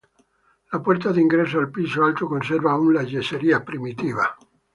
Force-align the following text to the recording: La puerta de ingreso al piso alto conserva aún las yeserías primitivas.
La 0.71 0.79
puerta 0.81 1.11
de 1.13 1.21
ingreso 1.21 1.59
al 1.59 1.69
piso 1.71 2.03
alto 2.03 2.27
conserva 2.27 2.71
aún 2.71 2.91
las 2.95 3.07
yeserías 3.11 3.61
primitivas. 3.61 4.29